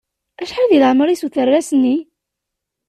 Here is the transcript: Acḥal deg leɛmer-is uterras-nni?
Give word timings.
Acḥal 0.41 0.67
deg 0.69 0.79
leɛmer-is 0.81 1.25
uterras-nni? 1.27 1.95